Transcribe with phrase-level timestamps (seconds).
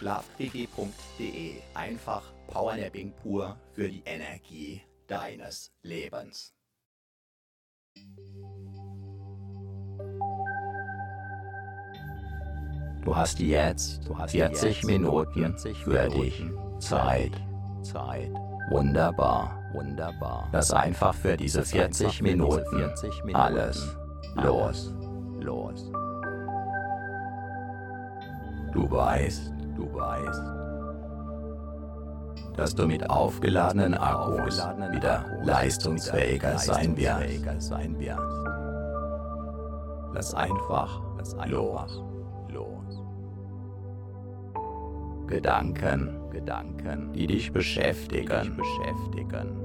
[0.00, 1.56] Schlafquickie.de.
[1.74, 6.54] Einfach Powernapping pur für die Energie deines Lebens.
[13.04, 16.44] Du hast jetzt 40 Minuten für dich
[16.78, 17.32] Zeit.
[17.82, 18.30] Zeit.
[18.70, 19.62] Wunderbar.
[19.74, 20.48] Wunderbar.
[20.52, 22.90] Lass einfach für diese 40 Minuten
[23.34, 23.96] alles
[24.34, 24.94] los.
[25.40, 25.90] Los.
[28.72, 30.42] Du weißt, du weißt,
[32.56, 34.58] dass du mit aufgeladenen Akkus
[34.92, 38.20] wieder leistungsfähiger sein wirst.
[40.12, 41.00] Lass einfach
[41.46, 42.02] los.
[45.26, 49.56] Gedanken, Gedanken, die dich beschäftigen, die dich beschäftigen.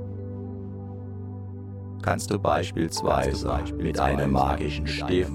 [2.04, 5.32] Kannst du beispielsweise, beispielsweise mit einem magischen Stift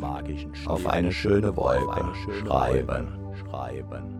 [0.67, 4.20] auf eine schöne Wolke schreiben, schreiben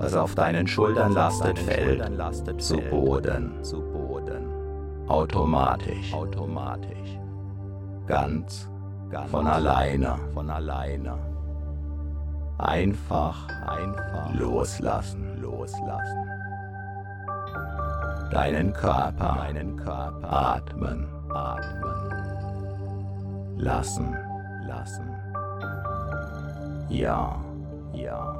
[0.00, 3.52] Was auf deinen Schultern lastet, fällt zu Boden.
[5.08, 6.14] Automatisch.
[8.06, 8.70] Ganz
[9.30, 10.16] von alleine.
[12.56, 16.24] Einfach, einfach loslassen, loslassen.
[18.30, 21.94] Deinen Körper, deinen Körper atmen, atmen.
[23.58, 24.16] Lassen,
[24.66, 25.14] lassen.
[26.88, 27.36] Ja,
[27.92, 28.39] ja.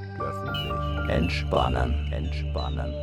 [1.11, 2.93] entspannen, entspannen.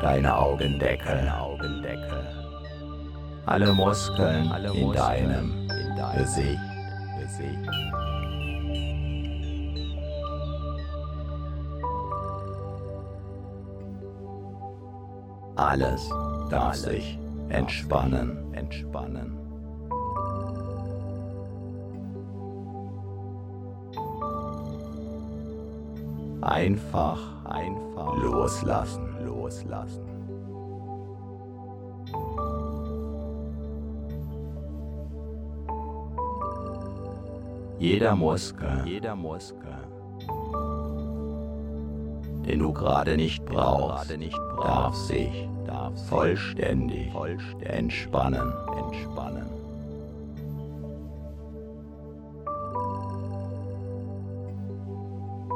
[0.00, 2.26] Deine Augendeckel, Augendeckel.
[3.46, 6.58] Alle Muskeln, alle Muskeln in deinem, in deinem Gesicht,
[7.20, 7.68] Gesicht.
[15.54, 16.10] Alles
[16.50, 17.18] darf sich
[17.50, 19.41] entspannen, entspannen.
[26.62, 30.00] einfach, einfach loslassen, loslassen.
[37.78, 39.58] Jeder Muskel, jeder Muskel,
[42.46, 49.11] den du gerade nicht brauchst, nicht darf sich darf vollständig, vollständig entspannen, entspannen.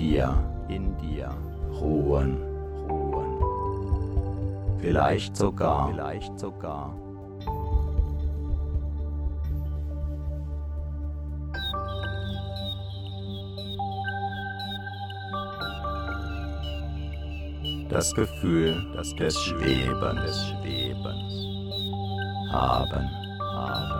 [0.00, 0.34] Dir,
[0.68, 1.28] in dir
[1.78, 2.38] ruhen,
[2.88, 4.78] ruhen.
[4.80, 6.94] Vielleicht sogar, vielleicht sogar
[17.90, 21.34] das Gefühl das des Schwebens, des Schwebens
[22.52, 23.10] haben,
[23.40, 23.99] haben.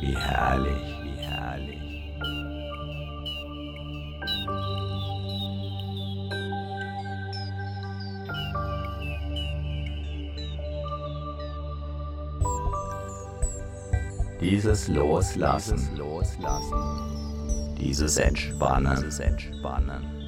[0.00, 1.78] Wie herrlich, wie herrlich.
[14.40, 20.18] Dieses Loslassen, dieses Loslassen, dieses Entspannen, dieses Entspannen.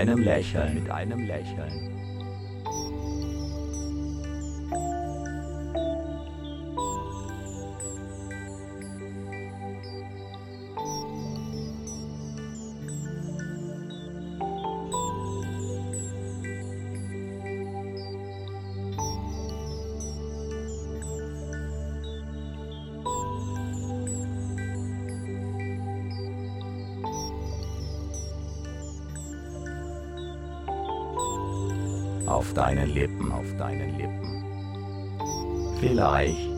[0.00, 1.89] Einem Lächeln, mit einem Lächeln.
[32.40, 34.42] Auf deinen Lippen, auf deinen Lippen.
[35.78, 36.49] Vielleicht.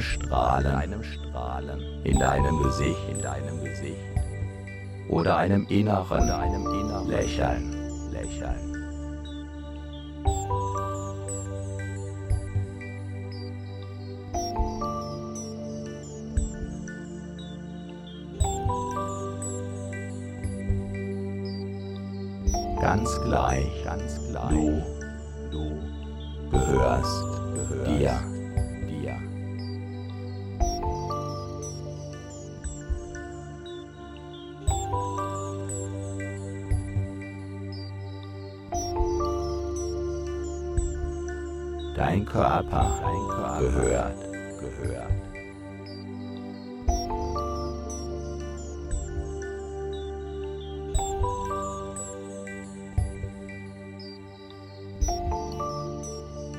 [0.00, 3.98] Strahlen, einem Strahlen in deinem Gesicht, in deinem Gesicht
[5.08, 8.69] oder einem inneren, einem inneren Lächeln, Lächeln.
[42.00, 44.16] Dein Körper, dein Körper gehört,
[44.58, 45.12] gehört.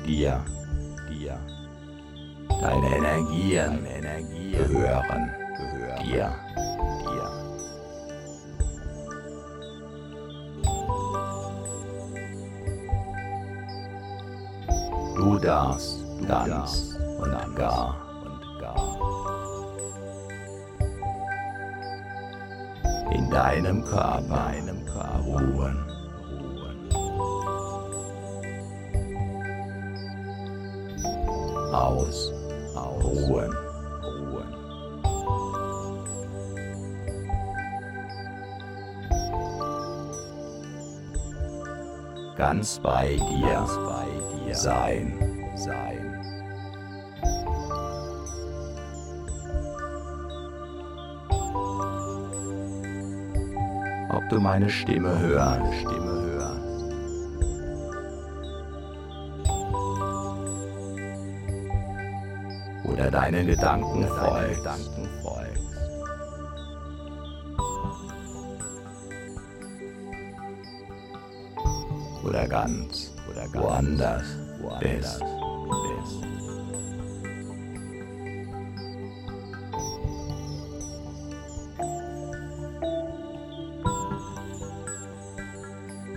[0.06, 0.44] Dir,
[42.62, 44.06] Ganz bei dir, ganz bei
[44.46, 45.18] dir sein,
[45.56, 46.14] sein.
[54.10, 56.62] Ob du meine Stimme hörst, Stimme hörst.
[62.84, 65.71] Oder deinen Gedanken folgst.
[72.24, 74.24] Oder ganz oder ganz woanders,
[74.60, 75.20] woanders bist.
[75.20, 76.32] bist.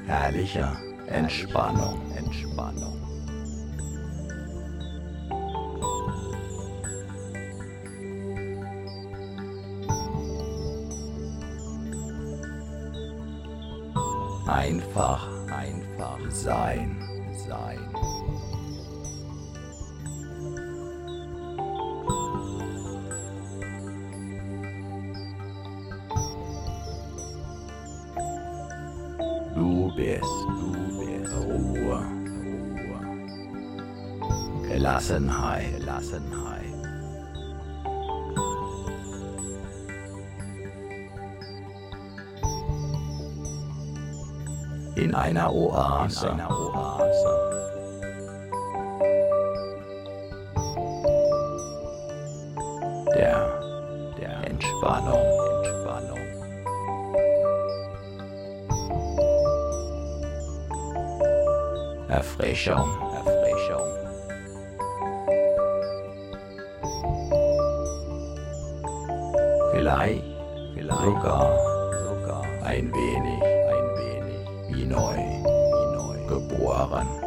[0.08, 2.65] Herrlicher Entspannung, Entspannung.
[35.16, 36.66] Gelassenheit, Gelassenheit.
[44.96, 46.28] in einer Oase.
[46.28, 47.34] In einer Oase.
[53.16, 53.62] Der,
[54.20, 55.22] der Entspannung,
[55.64, 56.20] Entspannung.
[62.10, 63.05] Erfrischung,
[69.96, 70.24] Vielleicht,
[70.74, 71.58] vielleicht sogar,
[72.04, 73.42] sogar ein wenig
[74.70, 77.25] wie neu, wie neu geboren.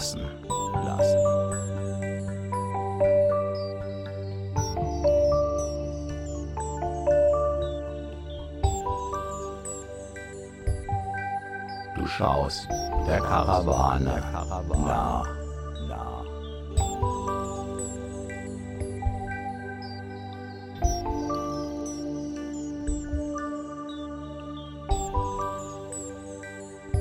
[0.00, 0.22] Lassen,
[0.86, 1.40] lassen.
[12.06, 12.66] schaust
[13.06, 14.20] der Karawane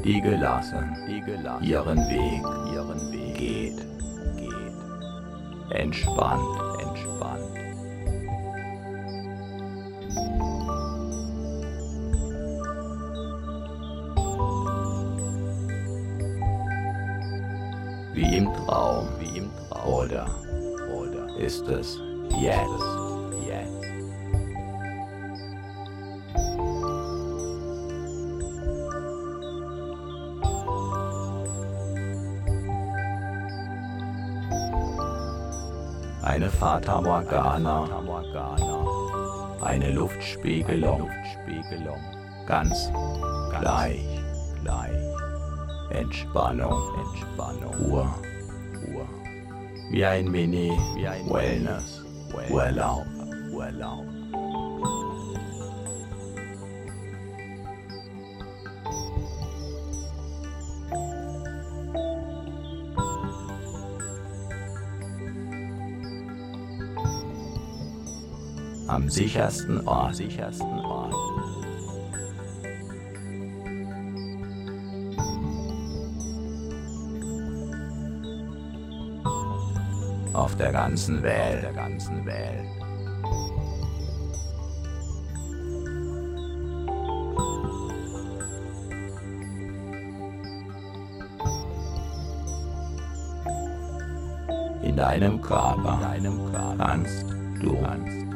[0.09, 2.41] Die gelassen, ihren Weg,
[2.73, 3.37] ihren Weg.
[3.37, 3.77] geht,
[4.37, 6.41] geht, entspannt,
[6.81, 7.43] entspannt.
[18.15, 19.93] wie im Traum, wie im Traum.
[19.93, 20.25] Oder,
[20.91, 21.99] oder ist es
[22.41, 23.08] jetzt?
[36.59, 37.87] Fata Morgana,
[39.61, 41.09] eine Luftspiegelung,
[42.45, 42.91] ganz
[43.57, 44.05] gleich,
[45.89, 48.07] Entspannung, Entspannung, Ruhe,
[48.85, 49.07] Ruhe,
[49.89, 52.03] wie ein Mini, wie ein Wellness,
[52.49, 53.05] Urlaub,
[53.53, 54.18] Urlaub.
[69.09, 71.13] Sichersten Ort, sichersten Ort.
[80.33, 82.65] Auf der ganzen Welt, der ganzen Welt.
[94.83, 97.25] In deinem Körper, in deinem Körper kannst
[97.61, 98.28] du, kannst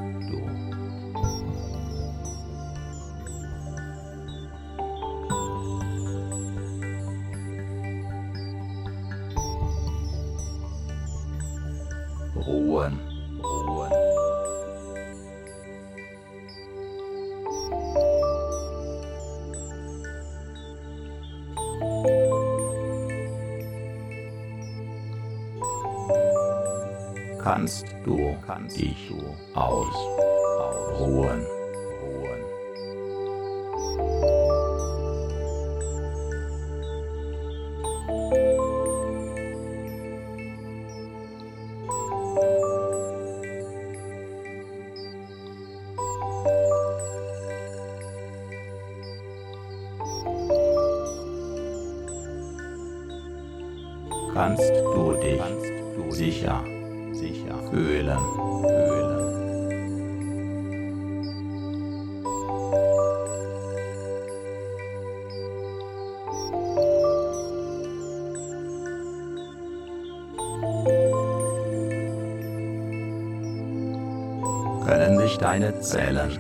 [75.33, 76.39] sich deine Zellen.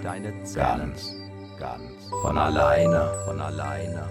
[0.55, 1.15] Ganz,
[1.59, 4.03] ganz von alleine, von alleine.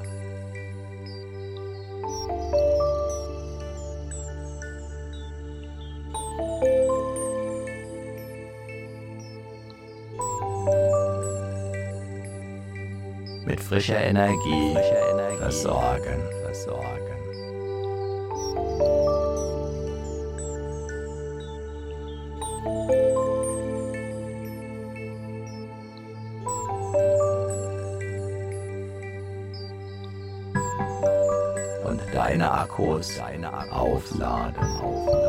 [13.44, 17.21] Mit frischer Energie, frischer Energie versorgen, versorgen.
[33.02, 35.21] Akkus, deine Akkus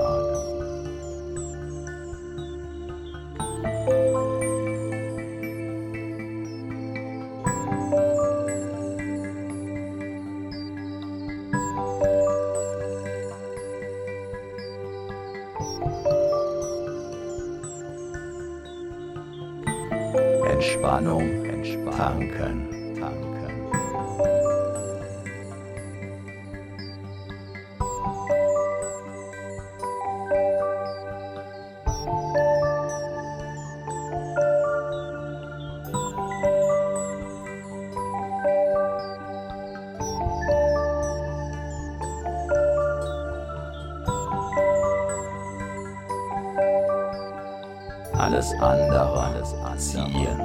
[48.43, 50.39] alles andere, ziehen,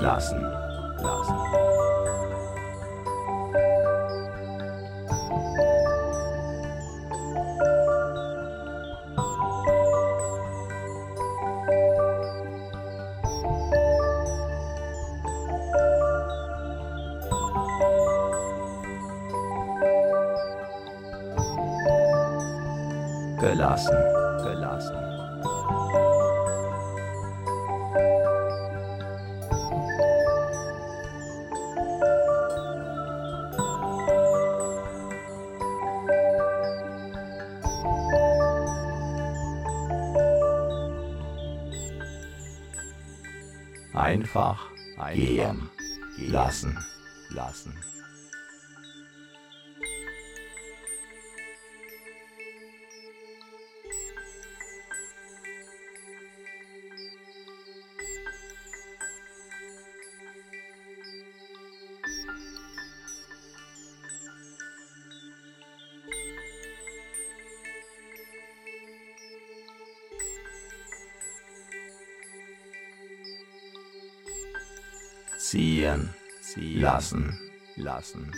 [0.00, 0.65] lassen.
[75.50, 77.38] Ziehen, ziehen lassen,
[77.76, 78.32] lassen.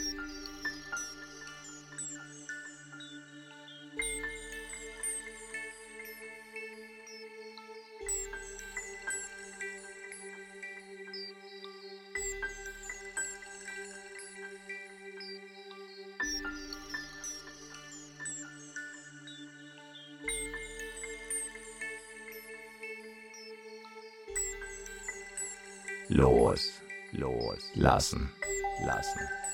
[27.99, 28.31] Lassen,
[28.87, 29.48] lassen.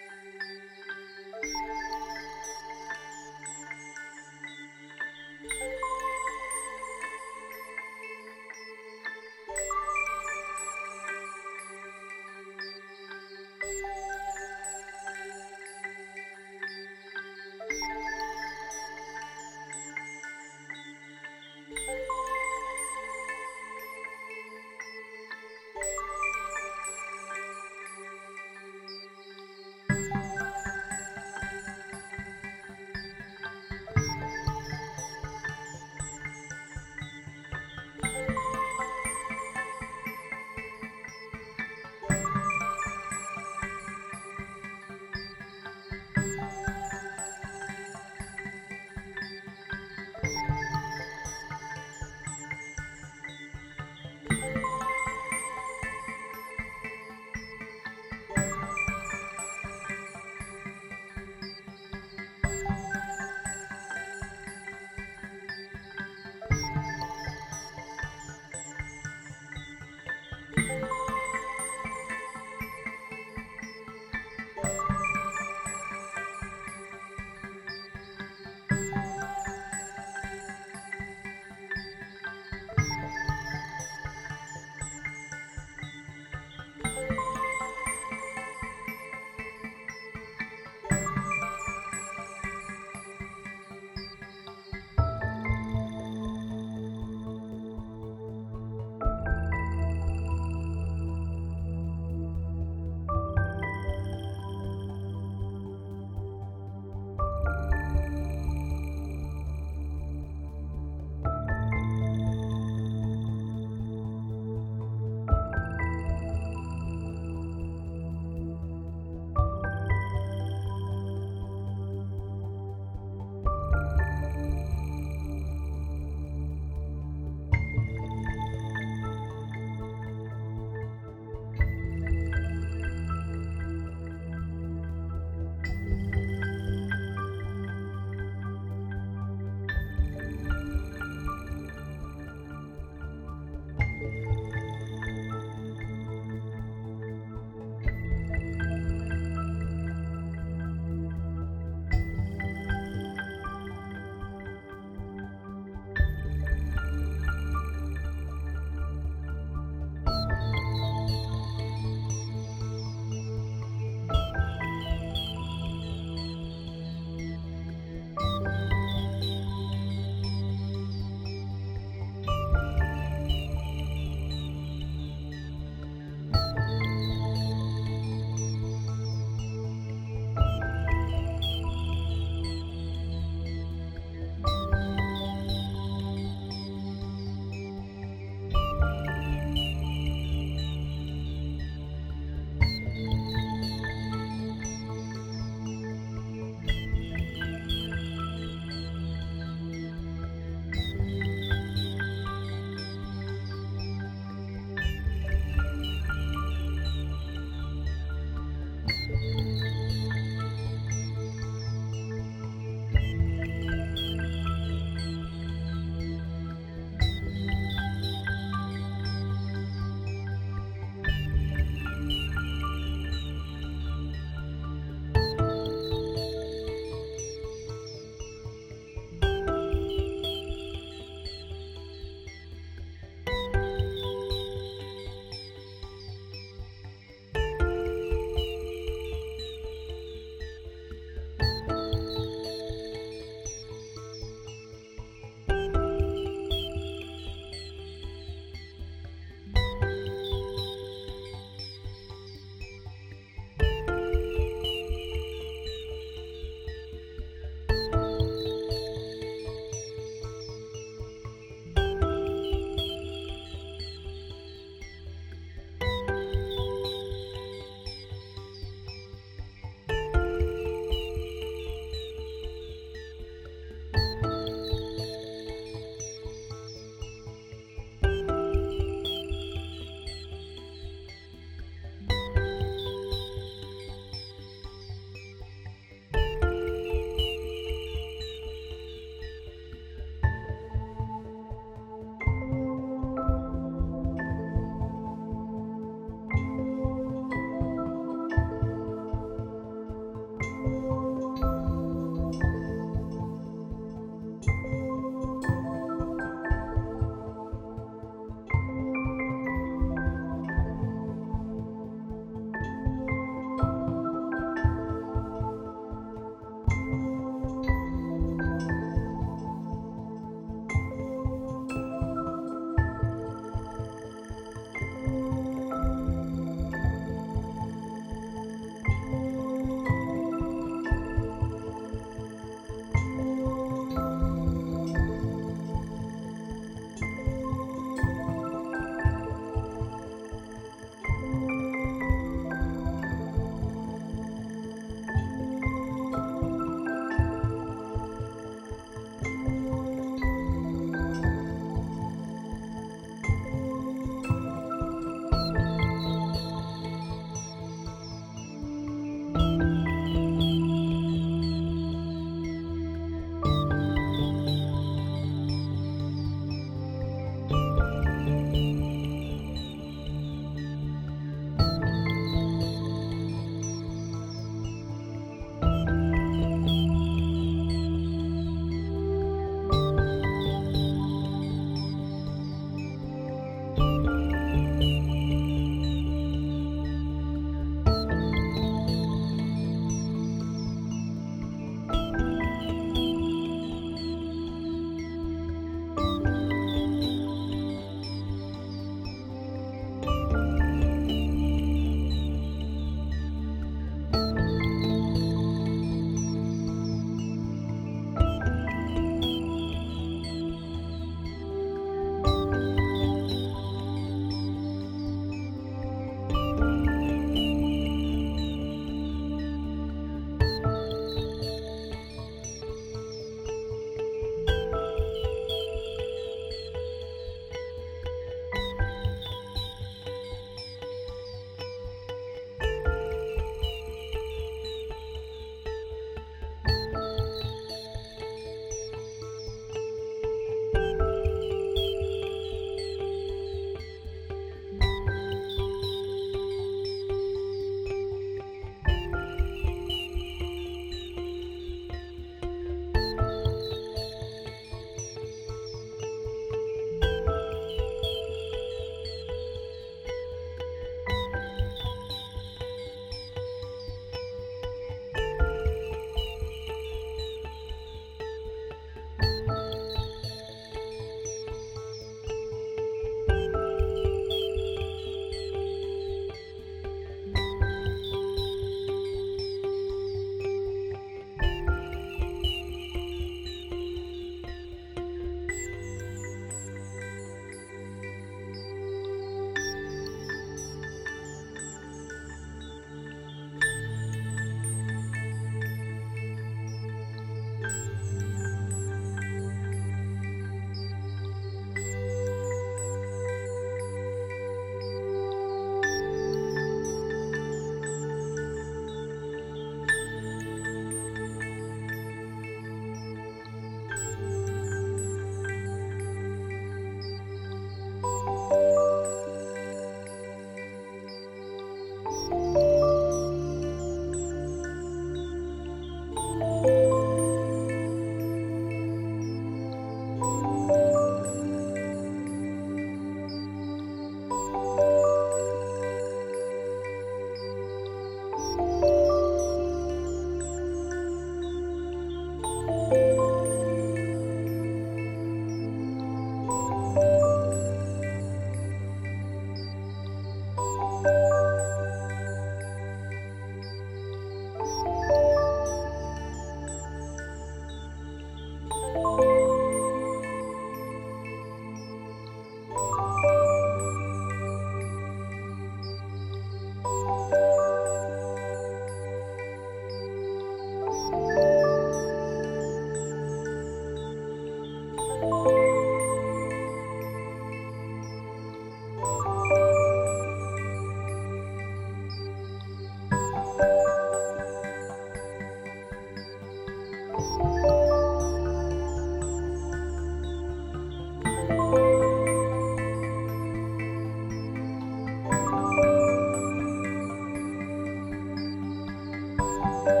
[599.41, 600.00] Bye.